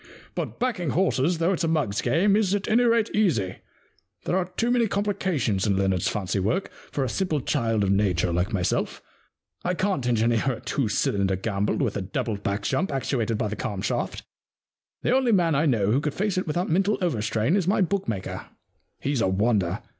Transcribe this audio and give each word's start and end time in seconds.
But 0.33 0.57
backing 0.59 0.89
horses, 0.89 1.37
though 1.37 1.53
it*s 1.53 1.63
a 1.63 1.67
mug's 1.67 2.01
game, 2.01 2.35
is, 2.35 2.55
at 2.55 2.67
any 2.67 2.81
rate, 2.85 3.11
easy. 3.13 3.57
There 4.25 4.35
are 4.35 4.45
too 4.57 4.71
many 4.71 4.87
complications 4.87 5.67
in 5.67 5.77
Leonard's 5.77 6.07
fancy 6.07 6.39
work 6.39 6.71
for 6.91 7.03
a 7.03 7.07
simple 7.07 7.39
child 7.39 7.83
of 7.83 7.91
Nature 7.91 8.33
like 8.33 8.51
myself. 8.51 9.03
I 9.63 9.75
can't 9.75 10.07
engineer 10.07 10.53
a 10.53 10.59
two 10.59 10.87
cylinder 10.89 11.35
gamble 11.35 11.75
with 11.77 11.95
a 11.97 12.01
double 12.01 12.37
back 12.37 12.63
jump 12.63 12.91
actuated 12.91 13.37
by 13.37 13.47
the 13.47 13.55
cam 13.55 13.83
shaft. 13.83 14.23
The 15.03 15.15
only 15.15 15.31
man 15.31 15.53
I 15.53 15.67
know 15.67 15.91
who 15.91 16.01
could 16.01 16.15
face 16.15 16.35
it 16.35 16.47
without 16.47 16.67
mental 16.67 16.97
overstrain 16.99 17.55
is 17.55 17.67
my 17.67 17.81
book 17.81 18.07
maker. 18.07 18.47
He's 18.99 19.21
a 19.21 19.27
wonder. 19.27 19.83